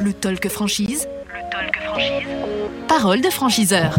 Le 0.00 0.12
talk 0.12 0.48
franchise. 0.48 1.08
Le 1.26 1.50
talk 1.50 1.76
franchise. 1.82 2.26
Parole 2.86 3.20
de 3.20 3.30
franchiseur. 3.30 3.98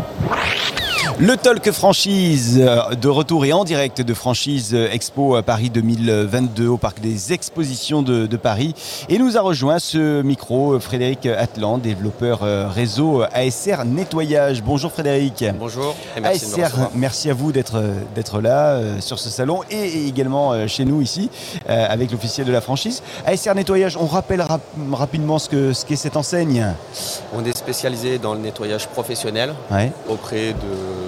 Le 1.20 1.36
Talk 1.38 1.72
Franchise, 1.72 2.60
euh, 2.62 2.94
de 2.96 3.08
retour 3.08 3.46
et 3.46 3.54
en 3.54 3.64
direct 3.64 4.02
de 4.02 4.14
Franchise 4.14 4.74
Expo 4.74 5.36
à 5.36 5.44
Paris 5.44 5.70
2022 5.70 6.68
au 6.68 6.78
Parc 6.78 7.00
des 7.00 7.32
Expositions 7.32 8.02
de, 8.02 8.26
de 8.26 8.38
Paris. 8.38 8.74
Et 9.08 9.18
nous 9.18 9.38
a 9.38 9.42
rejoint 9.42 9.80
ce 9.80 10.22
micro 10.22 10.74
euh, 10.74 10.80
Frédéric 10.80 11.26
Atlan, 11.26 11.78
développeur 11.78 12.42
euh, 12.44 12.68
réseau 12.68 13.24
ASR 13.34 13.86
Nettoyage. 13.86 14.62
Bonjour 14.62 14.92
Frédéric. 14.92 15.46
Bonjour 15.58 15.96
et 16.18 16.22
merci 16.22 16.46
de 16.46 16.50
me 16.52 16.54
ASR, 16.56 16.66
recevoir. 16.66 16.92
merci 16.96 17.30
à 17.30 17.34
vous 17.34 17.52
d'être 17.54 18.42
là 18.42 18.80
sur 19.00 19.20
ce 19.20 19.30
salon 19.30 19.62
et 19.72 20.06
également 20.08 20.68
chez 20.68 20.84
nous 20.86 21.02
ici 21.02 21.30
avec 21.68 22.12
l'officiel 22.12 22.46
de 22.46 22.52
la 22.52 22.62
franchise. 22.62 23.02
ASR 23.26 23.56
Nettoyage, 23.56 23.96
on 23.98 24.06
rappelle 24.06 24.42
rap- 24.42 24.62
rapidement 24.92 25.40
ce 25.40 25.48
que 25.50 25.72
ce 25.74 25.86
qu'est 25.86 25.96
cette 25.96 26.18
enseigne. 26.18 26.66
On 27.34 27.46
est 27.46 27.58
spécialisé 27.58 28.18
dans 28.18 28.34
le 28.34 28.40
nettoyage 28.42 28.88
professionnel 28.88 29.54
Ouais. 29.72 29.92
auprès 30.10 30.54
de- 30.54 30.99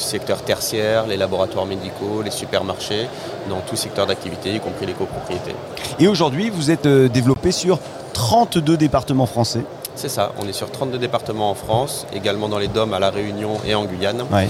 secteur 0.00 0.42
tertiaire, 0.42 1.06
les 1.06 1.16
laboratoires 1.16 1.66
médicaux, 1.66 2.22
les 2.24 2.30
supermarchés, 2.30 3.08
dans 3.48 3.60
tout 3.60 3.76
secteur 3.76 4.06
d'activité, 4.06 4.54
y 4.54 4.60
compris 4.60 4.86
les 4.86 4.92
copropriétés. 4.92 5.54
Et 5.98 6.08
aujourd'hui, 6.08 6.50
vous 6.50 6.70
êtes 6.70 6.86
euh, 6.86 7.08
développé 7.08 7.52
sur 7.52 7.78
32 8.12 8.76
départements 8.76 9.26
français. 9.26 9.64
C'est 9.94 10.08
ça, 10.08 10.32
on 10.42 10.48
est 10.48 10.52
sur 10.52 10.70
32 10.70 10.98
départements 10.98 11.50
en 11.50 11.54
France, 11.54 12.06
également 12.14 12.48
dans 12.48 12.58
les 12.58 12.68
DOM 12.68 12.92
à 12.94 12.98
La 12.98 13.10
Réunion 13.10 13.58
et 13.66 13.74
en 13.74 13.84
Guyane. 13.84 14.22
Ouais. 14.32 14.48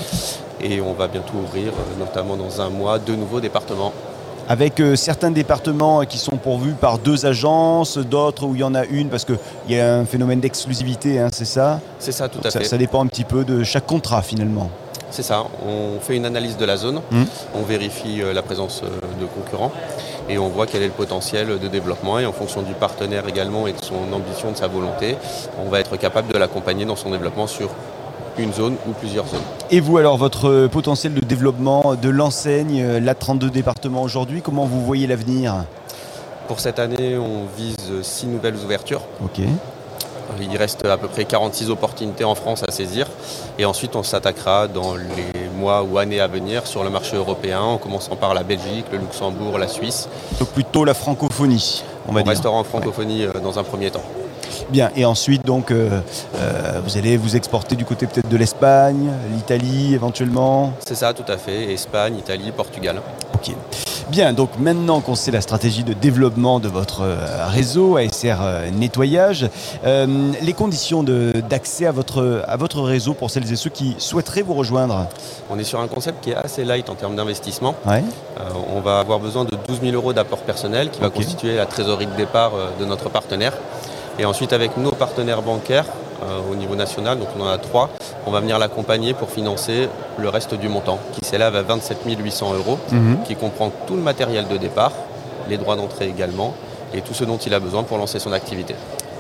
Et 0.61 0.81
on 0.81 0.93
va 0.93 1.09
bientôt 1.09 1.35
ouvrir, 1.43 1.73
euh, 1.73 1.99
notamment 1.99 2.37
dans 2.37 2.61
un 2.61 2.71
mois, 2.71 2.99
deux 2.99 3.17
nouveaux 3.17 3.41
départements. 3.41 3.93
Avec 4.49 4.80
euh, 4.80 4.97
certains 4.97 5.30
départements 5.30 6.05
qui 6.05 6.19
sont 6.19 6.37
pourvus 6.37 6.73
par 6.73 6.99
deux 6.99 7.25
agences, 7.25 7.99
d'autres 7.99 8.45
où 8.46 8.55
il 8.57 8.61
y 8.61 8.65
en 8.65 8.74
a 8.74 8.85
une 8.85 9.09
parce 9.09 9.24
qu'il 9.24 9.39
y 9.69 9.79
a 9.79 9.95
un 9.95 10.05
phénomène 10.05 10.41
d'exclusivité, 10.41 11.21
hein, 11.21 11.29
c'est 11.33 11.45
ça? 11.45 11.79
C'est 12.01 12.11
ça, 12.11 12.29
tout 12.29 12.41
à 12.45 12.51
ça, 12.51 12.59
fait. 12.59 12.65
ça 12.65 12.77
dépend 12.77 13.05
un 13.05 13.07
petit 13.07 13.23
peu 13.23 13.45
de 13.45 13.63
chaque 13.63 13.87
contrat 13.87 14.23
finalement. 14.23 14.69
C'est 15.11 15.23
ça, 15.25 15.45
on 15.66 15.99
fait 16.01 16.16
une 16.16 16.25
analyse 16.25 16.57
de 16.57 16.65
la 16.65 16.77
zone, 16.77 17.01
Mhm. 17.11 17.27
on 17.55 17.63
vérifie 17.63 18.23
euh, 18.23 18.33
la 18.33 18.43
présence 18.43 18.83
euh, 18.85 18.89
de 19.21 19.27
concurrents 19.27 19.73
et 20.29 20.39
on 20.39 20.49
voit 20.49 20.67
quel 20.67 20.83
est 20.83 20.87
le 20.87 20.93
potentiel 20.93 21.59
de 21.59 21.69
développement 21.69 22.19
et 22.21 22.27
en 22.27 22.33
fonction 22.33 22.63
du 22.63 22.75
partenaire 22.75 23.27
également 23.29 23.67
et 23.67 23.73
de 23.73 23.85
son 23.85 24.13
ambition, 24.13 24.52
de 24.52 24.57
sa 24.57 24.69
volonté, 24.69 25.17
on 25.65 25.69
va 25.69 25.80
être 25.80 25.97
capable 25.97 26.33
de 26.33 26.39
l'accompagner 26.39 26.85
dans 26.85 26.95
son 26.97 27.11
développement 27.11 27.49
sur 27.49 27.71
une 28.39 28.52
zone 28.52 28.77
ou 28.89 28.93
plusieurs 28.93 29.27
zones. 29.27 29.41
Et 29.73 29.80
vous 29.80 29.99
alors, 29.99 30.17
votre 30.17 30.49
euh, 30.49 30.69
potentiel 30.69 31.13
de 31.15 31.21
développement 31.21 31.97
de 32.01 32.09
l'enseigne, 32.09 32.99
la 32.99 33.15
32 33.17 33.51
départements 33.51 34.02
aujourd'hui, 34.02 34.43
comment 34.43 34.65
vous 34.65 34.85
voyez 34.85 35.09
l'avenir? 35.09 35.65
Pour 36.47 36.61
cette 36.61 36.79
année, 36.79 37.17
on 37.19 37.47
vise 37.57 37.77
six 38.02 38.27
nouvelles 38.27 38.57
ouvertures. 38.65 39.02
Ok. 39.24 39.41
Il 40.41 40.57
reste 40.57 40.85
à 40.85 40.97
peu 40.97 41.09
près 41.09 41.25
46 41.25 41.71
opportunités 41.71 42.25
en 42.25 42.35
France 42.35 42.63
à 42.67 42.71
saisir 42.71 43.07
et 43.59 43.65
ensuite 43.65 43.97
on 43.97 44.03
s'attaquera 44.03 44.69
dans 44.69 44.95
les 44.95 45.49
mois 45.57 45.83
ou 45.83 45.99
années 45.99 46.21
à 46.21 46.27
venir 46.27 46.67
sur 46.67 46.85
le 46.85 46.91
marché 46.91 47.17
européen 47.17 47.61
en 47.61 47.79
commençant 47.79 48.17
par 48.17 48.35
la 48.35 48.43
Belgique, 48.43 48.87
le 48.93 48.99
Luxembourg, 48.99 49.59
la 49.59 49.69
Suisse. 49.69 50.09
Donc 50.39 50.49
plutôt 50.49 50.85
la 50.85 50.95
francophonie, 50.95 51.83
on 52.09 52.13
va 52.13 52.21
On 52.21 52.23
dire. 52.23 52.31
restera 52.33 52.55
en 52.55 52.65
francophonie 52.65 53.25
euh, 53.25 53.33
dans 53.43 53.59
un 53.59 53.63
premier 53.65 53.91
temps. 53.91 54.03
Bien, 54.71 54.91
et 54.97 55.05
ensuite 55.05 55.45
donc 55.45 55.71
euh, 55.71 56.01
euh, 56.37 56.81
vous 56.85 56.97
allez 56.97 57.17
vous 57.17 57.37
exporter 57.37 57.77
du 57.77 57.85
côté 57.85 58.07
peut-être 58.07 58.29
de 58.29 58.37
l'Espagne, 58.37 59.11
l'Italie 59.35 59.95
éventuellement. 59.95 60.73
C'est 60.87 60.95
ça, 60.95 61.13
tout 61.13 61.31
à 61.31 61.37
fait. 61.37 61.73
Espagne, 61.73 62.17
Italie, 62.19 62.53
Portugal. 62.53 63.01
Ok. 63.35 63.55
Bien, 64.11 64.33
donc 64.33 64.59
maintenant 64.59 65.00
qu'on 65.00 65.15
sait 65.15 65.31
la 65.31 65.41
stratégie 65.41 65.84
de 65.84 65.93
développement 65.93 66.59
de 66.59 66.66
votre 66.66 67.03
euh, 67.03 67.47
réseau 67.47 67.97
ASR 67.97 68.39
euh, 68.43 68.69
Nettoyage, 68.72 69.49
euh, 69.84 70.33
les 70.43 70.53
conditions 70.53 71.05
d'accès 71.05 71.87
à 71.87 71.93
votre, 71.93 72.43
à 72.49 72.57
votre 72.57 72.81
réseau 72.81 73.15
pour 73.15 73.31
celles 73.31 73.53
et 73.53 73.55
ceux 73.55 73.71
qui 73.71 73.95
souhaiteraient 73.99 74.43
vous 74.43 74.55
rejoindre? 74.55 75.07
On 75.49 75.61
est 75.61 75.65
sur 75.65 75.79
un 75.79 75.87
concept 75.87 76.25
qui 76.25 76.31
est 76.31 76.34
assez 76.34 76.65
light 76.65 76.91
en 76.91 76.97
termes 76.97 77.15
d'investissement. 77.15 77.77
Ouais. 77.87 78.03
Euh, 78.41 78.43
on 78.75 78.81
va 78.81 78.99
avoir 78.99 79.21
besoin 79.21 79.45
de 79.45 79.57
12 79.69 79.81
000 79.81 79.95
euros 79.95 80.13
d'apport 80.13 80.41
personnel 80.41 80.91
qui 80.91 81.01
va 81.01 81.11
constituer 81.11 81.55
la 81.55 81.67
trésorerie 81.67 82.07
de 82.07 82.17
départ 82.17 82.51
de 82.81 82.84
notre 82.84 83.11
partenaire. 83.11 83.53
Et 84.19 84.25
ensuite, 84.25 84.53
avec 84.53 84.77
nos 84.77 84.91
partenaires 84.91 85.43
bancaires 85.43 85.87
au 86.51 86.55
niveau 86.55 86.75
national, 86.77 87.19
donc 87.19 87.29
on 87.39 87.43
en 87.43 87.49
a 87.49 87.59
trois, 87.59 87.89
on 88.27 88.31
va 88.31 88.41
venir 88.41 88.59
l'accompagner 88.59 89.15
pour 89.15 89.31
financer 89.31 89.89
le 90.19 90.29
reste 90.29 90.55
du 90.55 90.69
montant 90.69 90.99
qui 91.13 91.25
s'élève 91.25 91.57
à 91.57 91.63
27 91.63 91.99
800 92.07 92.55
euros, 92.55 92.79
Mhm. 92.93 93.19
qui 93.27 93.35
comprend 93.37 93.71
tout 93.87 93.95
le 93.97 94.03
matériel 94.03 94.47
de 94.49 94.57
départ, 94.57 94.93
les 95.49 95.57
droits 95.57 95.77
d'entrée 95.77 96.07
également, 96.09 96.55
et 96.95 97.01
tout 97.01 97.15
ce 97.15 97.25
dont 97.25 97.37
il 97.39 97.55
a 97.55 97.61
besoin 97.61 97.83
pour 97.85 97.99
lancer 97.99 98.19
son 98.19 98.33
activité. 98.33 98.75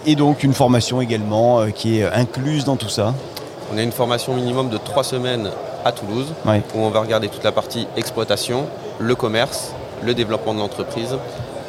Et 0.06 0.14
donc 0.16 0.42
une 0.42 0.54
formation 0.54 1.00
également 1.00 1.60
euh, 1.60 1.70
qui 1.70 2.00
est 2.00 2.04
incluse 2.12 2.64
dans 2.64 2.76
tout 2.76 2.88
ça. 2.88 3.14
On 3.72 3.78
a 3.78 3.82
une 3.82 3.92
formation 3.92 4.34
minimum 4.34 4.68
de 4.68 4.76
trois 4.78 5.04
semaines 5.04 5.50
à 5.84 5.92
Toulouse, 5.92 6.26
Ouais. 6.46 6.62
où 6.74 6.80
on 6.80 6.90
va 6.90 7.00
regarder 7.00 7.28
toute 7.28 7.44
la 7.44 7.52
partie 7.52 7.86
exploitation, 7.96 8.66
le 8.98 9.14
commerce, 9.14 9.72
le 10.02 10.12
développement 10.14 10.52
de 10.54 10.58
l'entreprise, 10.58 11.16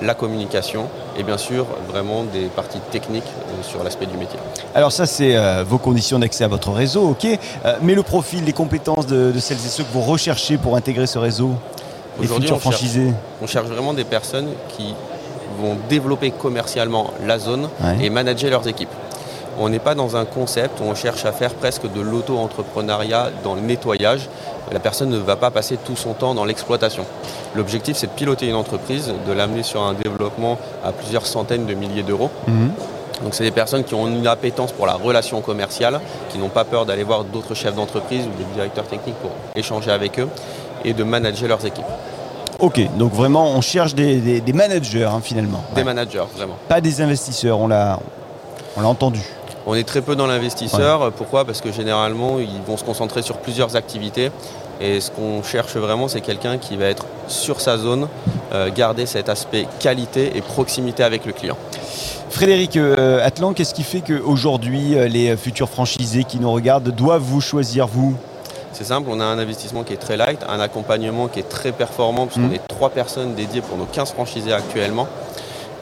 la 0.01 0.13
communication 0.13 0.87
et 1.17 1.23
bien 1.23 1.37
sûr 1.37 1.65
vraiment 1.89 2.23
des 2.23 2.45
parties 2.47 2.79
techniques 2.91 3.23
euh, 3.25 3.63
sur 3.63 3.83
l'aspect 3.83 4.05
du 4.07 4.17
métier. 4.17 4.39
Alors 4.75 4.91
ça 4.91 5.05
c'est 5.05 5.35
euh, 5.35 5.63
vos 5.67 5.77
conditions 5.77 6.19
d'accès 6.19 6.43
à 6.43 6.47
votre 6.47 6.71
réseau, 6.71 7.09
ok. 7.09 7.25
Euh, 7.65 7.75
mais 7.81 7.93
le 7.95 8.03
profil, 8.03 8.43
les 8.45 8.53
compétences 8.53 9.05
de, 9.07 9.31
de 9.31 9.39
celles 9.39 9.57
et 9.57 9.69
ceux 9.69 9.83
que 9.83 9.91
vous 9.93 10.01
recherchez 10.01 10.57
pour 10.57 10.75
intégrer 10.75 11.07
ce 11.07 11.19
réseau, 11.19 11.51
les 12.19 12.27
futurs 12.27 12.37
on 12.43 12.47
cherche- 12.47 12.59
franchisés. 12.61 13.13
On 13.41 13.47
cherche 13.47 13.67
vraiment 13.67 13.93
des 13.93 14.03
personnes 14.03 14.47
qui 14.75 14.93
vont 15.61 15.77
développer 15.89 16.31
commercialement 16.31 17.11
la 17.25 17.37
zone 17.39 17.67
Ouais. 17.83 17.97
et 18.05 18.09
manager 18.09 18.49
leurs 18.49 18.67
équipes. 18.67 18.89
On 19.63 19.69
n'est 19.69 19.77
pas 19.77 19.93
dans 19.93 20.15
un 20.17 20.25
concept 20.25 20.79
où 20.79 20.85
on 20.85 20.95
cherche 20.95 21.23
à 21.23 21.31
faire 21.31 21.53
presque 21.53 21.83
de 21.83 22.01
l'auto-entrepreneuriat 22.01 23.29
dans 23.43 23.53
le 23.53 23.61
nettoyage. 23.61 24.27
La 24.71 24.79
personne 24.79 25.09
ne 25.09 25.19
va 25.19 25.35
pas 25.35 25.51
passer 25.51 25.77
tout 25.77 25.95
son 25.95 26.13
temps 26.13 26.33
dans 26.33 26.45
l'exploitation. 26.45 27.05
L'objectif, 27.53 27.95
c'est 27.95 28.07
de 28.07 28.11
piloter 28.13 28.47
une 28.47 28.55
entreprise, 28.55 29.13
de 29.27 29.31
l'amener 29.31 29.61
sur 29.61 29.83
un 29.83 29.93
développement 29.93 30.57
à 30.83 30.91
plusieurs 30.91 31.27
centaines 31.27 31.67
de 31.67 31.75
milliers 31.75 32.01
d'euros. 32.01 32.31
Mhm. 32.47 32.71
Donc 33.23 33.35
c'est 33.35 33.43
des 33.43 33.51
personnes 33.51 33.83
qui 33.83 33.93
ont 33.93 34.07
une 34.07 34.25
appétence 34.25 34.71
pour 34.71 34.87
la 34.87 34.93
relation 34.95 35.41
commerciale, 35.41 35.99
qui 36.29 36.39
n'ont 36.39 36.49
pas 36.49 36.63
peur 36.63 36.87
d'aller 36.87 37.03
voir 37.03 37.23
d'autres 37.23 37.53
chefs 37.53 37.75
d'entreprise 37.75 38.25
ou 38.25 38.35
des 38.39 38.45
directeurs 38.55 38.87
techniques 38.87 39.17
pour 39.17 39.29
échanger 39.55 39.91
avec 39.91 40.19
eux 40.19 40.27
et 40.83 40.93
de 40.93 41.03
manager 41.03 41.47
leurs 41.47 41.63
équipes. 41.63 41.85
Ok, 42.57 42.81
donc 42.97 43.13
vraiment 43.13 43.45
on 43.51 43.61
cherche 43.61 43.93
des, 43.93 44.15
des- 44.17 44.41
des 44.41 44.53
managers 44.53 45.03
hein, 45.03 45.19
finalement. 45.21 45.63
Des 45.75 45.81
Ouais. 45.81 45.85
managers, 45.85 46.23
vraiment. 46.35 46.55
Pas 46.67 46.81
des 46.81 46.99
investisseurs, 47.01 47.59
on 47.59 47.67
l'a 47.67 47.99
on 48.75 48.81
l'a 48.81 48.87
entendu. 48.87 49.21
On 49.67 49.75
est 49.75 49.83
très 49.83 50.01
peu 50.01 50.15
dans 50.15 50.27
l'investisseur. 50.27 51.11
Pourquoi? 51.11 51.45
Parce 51.45 51.61
que 51.61 51.71
généralement, 51.71 52.39
ils 52.39 52.61
vont 52.65 52.77
se 52.77 52.83
concentrer 52.83 53.21
sur 53.21 53.37
plusieurs 53.37 53.75
activités. 53.75 54.31
Et 54.79 54.99
ce 54.99 55.11
qu'on 55.11 55.43
cherche 55.43 55.75
vraiment, 55.75 56.07
c'est 56.07 56.21
quelqu'un 56.21 56.57
qui 56.57 56.75
va 56.75 56.85
être 56.85 57.05
sur 57.27 57.61
sa 57.61 57.77
zone, 57.77 58.07
euh, 58.53 58.71
garder 58.75 59.05
cet 59.05 59.29
aspect 59.29 59.67
qualité 59.79 60.35
et 60.35 60.41
proximité 60.41 61.03
avec 61.03 61.25
le 61.27 61.33
client. 61.33 61.55
Frédéric 62.31 62.77
euh, 62.77 63.23
Atlan, 63.23 63.53
qu'est-ce 63.53 63.75
qui 63.75 63.83
fait 63.83 64.01
qu'aujourd'hui 64.01 64.97
euh, 64.97 65.07
les 65.07 65.37
futurs 65.37 65.69
franchisés 65.69 66.23
qui 66.23 66.39
nous 66.39 66.51
regardent 66.51 66.89
doivent 66.89 67.21
vous 67.21 67.41
choisir 67.41 67.85
vous? 67.85 68.15
C'est 68.73 68.85
simple, 68.85 69.09
on 69.11 69.19
a 69.19 69.25
un 69.25 69.37
investissement 69.37 69.83
qui 69.83 69.93
est 69.93 69.97
très 69.97 70.17
light, 70.17 70.39
un 70.49 70.59
accompagnement 70.59 71.27
qui 71.27 71.39
est 71.41 71.47
très 71.49 71.71
performant, 71.73 72.25
puisqu'on 72.25 72.47
Mhm. 72.47 72.53
est 72.55 72.67
trois 72.67 72.89
personnes 72.89 73.35
dédiées 73.35 73.61
pour 73.61 73.77
nos 73.77 73.85
15 73.85 74.13
franchisés 74.13 74.53
actuellement. 74.53 75.07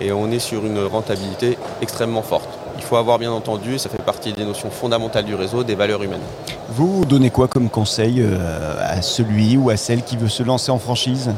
Et 0.01 0.12
on 0.12 0.29
est 0.31 0.39
sur 0.39 0.66
une 0.66 0.84
rentabilité 0.85 1.57
extrêmement 1.81 2.22
forte. 2.23 2.50
Il 2.79 2.84
faut 2.85 2.95
avoir 2.95 3.19
bien 3.19 3.29
entendu, 3.31 3.78
ça 3.78 3.90
fait 3.90 4.01
partie 4.01 4.31
des 4.31 4.45
notions 4.45 4.72
fondamentales 4.72 5.25
du 5.25 5.35
réseau, 5.35 5.66
des 5.66 5.75
valeurs 5.75 6.01
humaines. 6.01 6.22
Vous 6.69 7.03
donnez 7.03 7.29
quoi 7.29 7.50
comme 7.50 7.69
conseil 7.69 8.22
euh, 8.22 8.78
à 8.81 9.01
celui 9.01 9.57
ou 9.57 9.69
à 9.69 9.75
celle 9.75 10.01
qui 10.01 10.16
veut 10.16 10.29
se 10.29 10.44
lancer 10.44 10.72
en 10.72 10.79
franchise? 10.79 11.29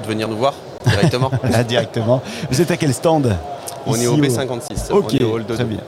De 0.00 0.08
venir 0.08 0.28
nous 0.28 0.36
voir 0.36 0.54
directement. 0.86 1.32
Là 1.42 1.64
directement. 1.68 2.22
Vous 2.52 2.60
êtes 2.60 2.70
à 2.70 2.76
quel 2.76 2.94
stand? 2.94 3.36
On 3.84 3.96
est 3.96 4.06
au 4.06 4.16
B56, 4.16 4.92
Ok, 4.92 5.06
on 5.10 5.16
est 5.16 5.24
au 5.24 5.32
hall 5.34 5.44
de 5.44 5.54
très 5.54 5.64
bien. 5.64 5.80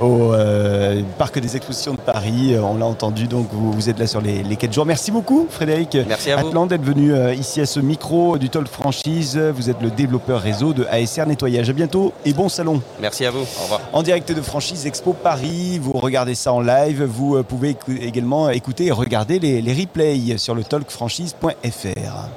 Au 0.00 0.32
euh, 0.32 1.02
parc 1.18 1.38
des 1.38 1.56
expositions 1.56 1.92
de 1.94 2.00
Paris, 2.00 2.54
euh, 2.54 2.62
on 2.62 2.76
l'a 2.78 2.86
entendu, 2.86 3.26
donc 3.26 3.48
vous, 3.52 3.72
vous 3.72 3.88
êtes 3.90 3.98
là 3.98 4.06
sur 4.06 4.20
les, 4.20 4.42
les 4.42 4.56
4 4.56 4.72
jours. 4.72 4.86
Merci 4.86 5.10
beaucoup 5.10 5.46
Frédéric 5.50 5.96
Merci 6.06 6.30
à 6.30 6.36
vous. 6.36 6.48
Atlan 6.48 6.66
d'être 6.66 6.82
venu 6.84 7.12
euh, 7.12 7.34
ici 7.34 7.60
à 7.60 7.66
ce 7.66 7.80
micro 7.80 8.38
du 8.38 8.48
Talk 8.50 8.68
Franchise. 8.68 9.36
Vous 9.38 9.70
êtes 9.70 9.80
le 9.82 9.90
développeur 9.90 10.40
réseau 10.40 10.72
de 10.72 10.84
ASR 10.90 11.26
Nettoyage. 11.26 11.70
À 11.70 11.72
bientôt 11.72 12.12
et 12.24 12.32
bon 12.32 12.48
salon. 12.48 12.80
Merci 13.00 13.24
à 13.24 13.30
vous. 13.30 13.40
Au 13.40 13.62
revoir. 13.64 13.80
En 13.92 14.02
direct 14.02 14.32
de 14.32 14.40
Franchise 14.42 14.86
Expo 14.86 15.12
Paris, 15.12 15.78
vous 15.80 15.92
regardez 15.92 16.34
ça 16.34 16.52
en 16.52 16.60
live, 16.60 17.02
vous 17.04 17.36
euh, 17.36 17.42
pouvez 17.42 17.70
écou- 17.74 17.96
également 18.00 18.48
écouter 18.50 18.86
et 18.86 18.92
regarder 18.92 19.38
les, 19.38 19.60
les 19.60 19.72
replays 19.72 20.38
sur 20.38 20.54
le 20.54 20.64
talkfranchise.fr. 20.64 22.28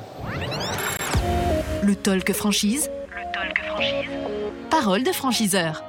Le 1.84 1.96
talk 1.96 2.32
franchise. 2.34 2.90
Le 3.10 3.24
talk 3.34 3.66
franchise. 3.66 4.10
Parole 4.70 5.04
de 5.04 5.12
franchiseur. 5.12 5.84